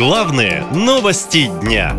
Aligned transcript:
Главные 0.00 0.64
новости 0.72 1.50
дня. 1.60 1.94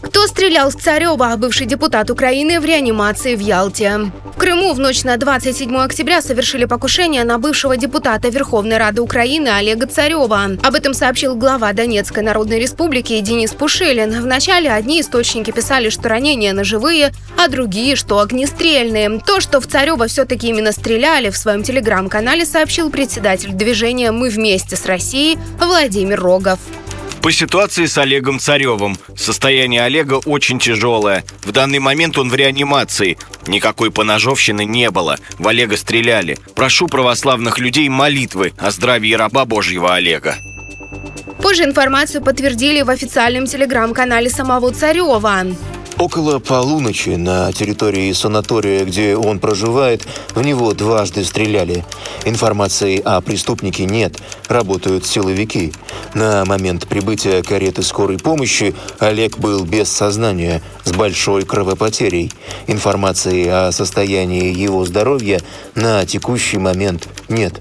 Кто 0.00 0.26
стрелял 0.26 0.70
в 0.70 0.76
Царева, 0.76 1.36
бывший 1.36 1.66
депутат 1.66 2.08
Украины 2.08 2.58
в 2.60 2.64
реанимации 2.64 3.36
в 3.36 3.40
Ялте? 3.40 4.10
Крыму 4.38 4.74
в 4.74 4.78
ночь 4.78 5.02
на 5.02 5.16
27 5.16 5.74
октября 5.78 6.20
совершили 6.20 6.66
покушение 6.66 7.24
на 7.24 7.38
бывшего 7.38 7.78
депутата 7.78 8.28
Верховной 8.28 8.76
Рады 8.76 9.00
Украины 9.00 9.48
Олега 9.48 9.86
Царева. 9.86 10.58
Об 10.62 10.74
этом 10.74 10.92
сообщил 10.92 11.34
глава 11.36 11.72
Донецкой 11.72 12.22
Народной 12.22 12.60
Республики 12.60 13.18
Денис 13.20 13.52
Пушилин. 13.54 14.10
Вначале 14.20 14.70
одни 14.70 15.00
источники 15.00 15.52
писали, 15.52 15.88
что 15.88 16.10
ранения 16.10 16.52
ножевые, 16.52 17.12
а 17.38 17.48
другие, 17.48 17.96
что 17.96 18.20
огнестрельные. 18.20 19.20
То, 19.20 19.40
что 19.40 19.58
в 19.58 19.66
Царева 19.66 20.06
все-таки 20.06 20.48
именно 20.48 20.72
стреляли, 20.72 21.30
в 21.30 21.36
своем 21.38 21.62
телеграм-канале 21.62 22.44
сообщил 22.44 22.90
председатель 22.90 23.52
движения 23.52 24.12
«Мы 24.12 24.28
вместе 24.28 24.76
с 24.76 24.84
Россией» 24.84 25.38
Владимир 25.58 26.20
Рогов. 26.20 26.58
По 27.26 27.32
ситуации 27.32 27.86
с 27.86 27.98
Олегом 27.98 28.38
Царевым. 28.38 28.96
Состояние 29.16 29.82
Олега 29.82 30.20
очень 30.26 30.60
тяжелое. 30.60 31.24
В 31.42 31.50
данный 31.50 31.80
момент 31.80 32.18
он 32.18 32.30
в 32.30 32.36
реанимации. 32.36 33.18
Никакой 33.48 33.90
поножовщины 33.90 34.64
не 34.64 34.92
было. 34.92 35.18
В 35.36 35.48
Олега 35.48 35.76
стреляли. 35.76 36.38
Прошу 36.54 36.86
православных 36.86 37.58
людей 37.58 37.88
молитвы 37.88 38.52
о 38.58 38.70
здравии 38.70 39.12
раба 39.12 39.44
Божьего 39.44 39.92
Олега. 39.96 40.36
Позже 41.42 41.64
информацию 41.64 42.22
подтвердили 42.22 42.82
в 42.82 42.90
официальном 42.90 43.46
телеграм-канале 43.46 44.30
самого 44.30 44.72
Царева. 44.72 45.46
Около 45.98 46.40
полуночи 46.40 47.10
на 47.10 47.50
территории 47.52 48.12
санатория, 48.12 48.84
где 48.84 49.16
он 49.16 49.38
проживает, 49.38 50.06
в 50.34 50.42
него 50.42 50.74
дважды 50.74 51.24
стреляли. 51.24 51.86
Информации 52.26 53.00
о 53.02 53.22
преступнике 53.22 53.86
нет, 53.86 54.18
работают 54.48 55.06
силовики. 55.06 55.72
На 56.12 56.44
момент 56.44 56.86
прибытия 56.86 57.42
кареты 57.42 57.82
скорой 57.82 58.18
помощи 58.18 58.74
Олег 58.98 59.38
был 59.38 59.64
без 59.64 59.88
сознания, 59.88 60.60
с 60.84 60.92
большой 60.92 61.44
кровопотерей. 61.44 62.30
Информации 62.66 63.46
о 63.46 63.72
состоянии 63.72 64.54
его 64.54 64.84
здоровья 64.84 65.40
на 65.74 66.04
текущий 66.04 66.58
момент 66.58 67.08
нет. 67.28 67.54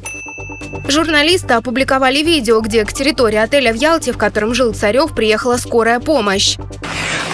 Журналисты 0.89 1.53
опубликовали 1.53 2.21
видео, 2.21 2.59
где 2.59 2.83
к 2.83 2.91
территории 2.91 3.38
отеля 3.38 3.71
в 3.71 3.75
Ялте, 3.75 4.11
в 4.11 4.17
котором 4.17 4.53
жил 4.53 4.73
Царев, 4.73 5.15
приехала 5.15 5.57
скорая 5.57 5.99
помощь. 6.01 6.57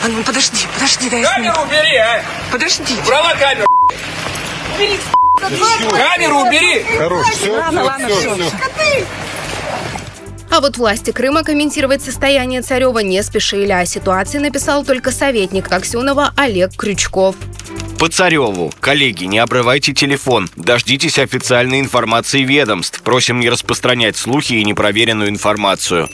А 0.04 0.08
ну 0.08 0.24
подожди, 0.24 0.66
подожди, 0.74 1.10
дай 1.10 1.22
я 1.22 1.34
сниму. 1.36 1.52
Камеру 1.52 1.68
убери, 1.68 1.98
а! 1.98 2.24
Подожди. 2.52 2.94
Убрала 3.04 3.34
камеру. 3.36 3.68
Камеру 5.92 6.40
убери! 6.40 6.86
Ладно, 7.52 7.84
ладно, 7.84 8.08
все. 8.10 8.52
А 10.50 10.60
вот 10.60 10.78
власти 10.78 11.12
Крыма 11.12 11.44
комментировать 11.44 12.02
состояние 12.02 12.62
Царева 12.62 13.00
не 13.00 13.24
спешили, 13.24 13.72
о 13.72 13.86
ситуации 13.86 14.38
написал 14.38 14.84
только 14.84 15.12
советник 15.12 15.72
Аксенова 15.72 16.34
Олег 16.36 16.76
Крючков. 16.76 17.36
По 17.98 18.10
Цареву. 18.10 18.74
Коллеги, 18.80 19.26
не 19.26 19.38
обрывайте 19.38 19.94
телефон. 19.94 20.50
Дождитесь 20.56 21.20
официальной 21.20 21.80
информации 21.80 22.42
ведомств. 22.42 23.02
Просим 23.02 23.40
не 23.40 23.50
распространять 23.50 24.18
слухи 24.18 24.54
и 24.54 24.64
непроверенную 24.66 25.30
информацию. 25.30 26.10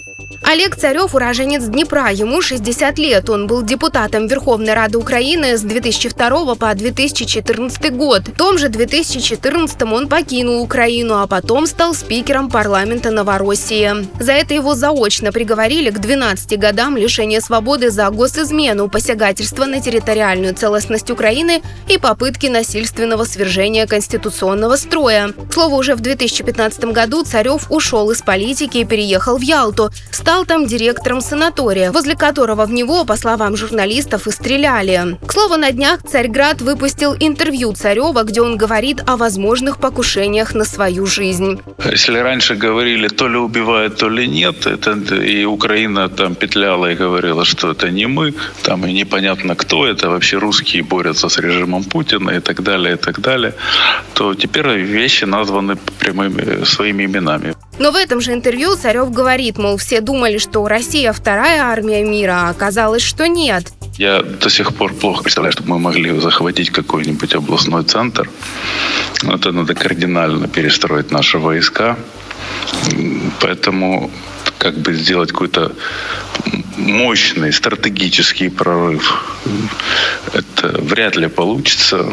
Олег 0.50 0.78
Царев– 0.78 1.14
уроженец 1.14 1.66
Днепра. 1.66 2.09
Ему 2.09 2.42
60 2.42 2.98
лет. 3.00 3.30
Он 3.30 3.48
был 3.48 3.64
депутатом 3.64 4.28
Верховной 4.28 4.76
Рады 4.76 4.98
Украины 4.98 5.58
с 5.58 5.62
2002 5.62 6.56
по 6.56 6.73
2014 6.73 7.94
год. 7.94 8.30
В 8.30 8.31
том 8.31 8.58
же 8.58 8.70
2014 8.70 9.84
он 9.84 10.08
покинул 10.08 10.62
Украину, 10.62 11.16
а 11.16 11.28
потом 11.28 11.68
стал 11.68 11.94
спикером 11.94 12.50
парламента 12.50 13.12
Новороссии. 13.12 14.08
За 14.22 14.31
это 14.31 14.53
его 14.53 14.73
заочно 14.73 15.34
приговорили 15.34 15.90
к 15.90 16.00
12 16.00 16.58
годам 16.58 16.95
лишения 16.95 17.42
свободы 17.42 17.90
за 17.90 18.09
госизмену, 18.09 18.88
посягательство 18.88 19.66
на 19.66 19.81
территориальную 19.81 20.56
целостность 20.56 21.12
Украины 21.12 21.62
и 21.90 21.97
попытки 21.97 22.47
насильственного 22.47 23.25
свержения 23.25 23.85
конституционного 23.85 24.78
строя. 24.78 25.34
К 25.50 25.53
слову, 25.53 25.75
уже 25.75 25.94
в 25.94 26.00
2015 26.00 26.85
году 26.85 27.25
Царев 27.25 27.69
ушел 27.69 28.12
из 28.12 28.22
политики 28.22 28.78
и 28.78 28.85
переехал 28.85 29.38
в 29.38 29.41
Ялту. 29.41 29.91
Стал 30.38 30.46
там 30.46 30.68
директором 30.68 31.20
санатория, 31.20 31.92
возле 31.92 32.16
которого 32.16 32.68
в 32.68 32.72
него, 32.72 33.06
по 33.06 33.16
словам 33.16 33.58
журналистов, 33.58 34.28
и 34.28 34.31
стреляли. 34.31 35.18
К 35.25 35.34
слову, 35.34 35.58
на 35.58 35.72
днях 35.72 36.03
Царьград 36.03 36.62
выпустил 36.62 37.16
интервью 37.20 37.74
Царева, 37.74 38.22
где 38.22 38.42
он 38.42 38.56
говорит 38.56 39.02
о 39.08 39.18
возможных 39.18 39.80
покушениях 39.80 40.53
на 40.53 40.64
свою 40.64 41.08
жизнь. 41.08 41.59
Если 41.84 42.20
раньше 42.20 42.53
говорили, 42.53 43.08
то 43.08 43.28
ли 43.28 43.38
убивают, 43.38 43.97
то 43.97 44.09
ли 44.09 44.28
нет, 44.28 44.68
это 44.68 44.92
и 45.16 45.44
Украина 45.46 46.08
там 46.08 46.36
петляла 46.36 46.92
и 46.92 46.96
говорила, 46.96 47.44
что 47.44 47.72
это 47.72 47.90
не 47.90 48.06
мы, 48.06 48.36
там 48.62 48.86
и 48.86 48.94
непонятно 48.94 49.56
кто 49.56 49.88
это, 49.88 50.09
вообще 50.12 50.38
русские 50.38 50.84
борются 50.84 51.30
с 51.30 51.40
режимом 51.40 51.84
Путина 51.84 52.30
и 52.30 52.40
так 52.42 52.62
далее, 52.62 52.94
и 52.94 52.97
так 52.97 53.22
далее, 53.22 53.56
то 54.14 54.36
теперь 54.36 54.68
вещи 54.68 55.26
названы 55.26 55.78
прямыми 55.97 56.64
своими 56.64 57.06
именами. 57.06 57.56
Но 57.80 57.92
в 57.92 57.96
этом 57.96 58.22
же 58.22 58.34
интервью 58.34 58.76
Царев 58.76 59.12
говорит, 59.12 59.58
мол, 59.58 59.78
все 59.78 60.02
думали, 60.02 60.38
что 60.40 60.68
Россия 60.68 61.14
вторая 61.14 61.64
армия 61.64 62.04
мира, 62.04 62.46
а 62.46 62.50
оказалось, 62.50 63.04
что 63.04 63.28
нет. 63.28 63.72
Я 63.98 64.22
до 64.22 64.50
сих 64.50 64.74
пор 64.76 64.94
плохо 64.94 65.24
представляю, 65.24 65.54
чтобы 65.54 65.70
мы 65.70 65.80
могли 65.80 66.20
захватить 66.20 66.70
какой-нибудь 66.70 67.36
областной 67.36 67.84
центр. 67.84 68.30
Это 69.24 69.52
надо 69.52 69.74
кардинально 69.74 70.48
перестроить 70.48 71.12
наши 71.12 71.38
войска. 71.38 71.98
Поэтому 73.40 74.12
как 74.58 74.78
бы 74.78 74.94
сделать 74.94 75.32
какой-то 75.32 75.72
мощный 76.78 77.54
стратегический 77.54 78.50
прорыв, 78.50 79.38
это 80.34 80.80
вряд 80.82 81.16
ли 81.16 81.28
получится. 81.28 82.06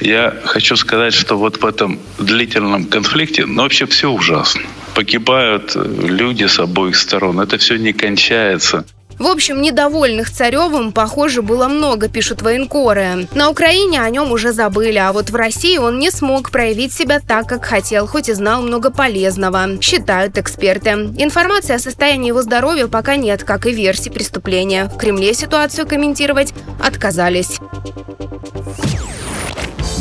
Я 0.00 0.34
хочу 0.44 0.76
сказать, 0.76 1.14
что 1.14 1.36
вот 1.36 1.62
в 1.62 1.66
этом 1.66 1.98
длительном 2.18 2.84
конфликте, 2.84 3.46
ну 3.46 3.62
вообще 3.62 3.86
все 3.86 4.10
ужасно. 4.10 4.62
Погибают 4.94 5.74
люди 5.74 6.44
с 6.44 6.58
обоих 6.58 6.96
сторон. 6.96 7.40
Это 7.40 7.58
все 7.58 7.76
не 7.76 7.92
кончается. 7.92 8.84
В 9.18 9.26
общем, 9.26 9.62
недовольных 9.62 10.30
Царевым, 10.30 10.92
похоже, 10.92 11.42
было 11.42 11.68
много, 11.68 12.08
пишут 12.08 12.42
военкоры. 12.42 13.28
На 13.34 13.50
Украине 13.50 14.00
о 14.00 14.10
нем 14.10 14.32
уже 14.32 14.52
забыли, 14.52 14.98
а 14.98 15.12
вот 15.12 15.30
в 15.30 15.36
России 15.36 15.78
он 15.78 15.98
не 15.98 16.10
смог 16.10 16.50
проявить 16.50 16.92
себя 16.92 17.20
так, 17.20 17.46
как 17.46 17.64
хотел, 17.64 18.06
хоть 18.06 18.28
и 18.28 18.32
знал 18.32 18.62
много 18.62 18.90
полезного, 18.90 19.80
считают 19.80 20.38
эксперты. 20.38 20.90
Информации 21.18 21.74
о 21.74 21.78
состоянии 21.78 22.28
его 22.28 22.42
здоровья 22.42 22.88
пока 22.88 23.16
нет, 23.16 23.44
как 23.44 23.66
и 23.66 23.72
версии 23.72 24.10
преступления. 24.10 24.86
В 24.86 24.96
Кремле 24.96 25.34
ситуацию 25.34 25.86
комментировать 25.86 26.52
отказались. 26.82 27.60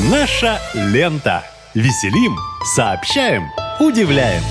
Наша 0.09 0.59
лента. 0.73 1.43
Веселим, 1.73 2.35
сообщаем, 2.75 3.43
удивляем. 3.79 4.41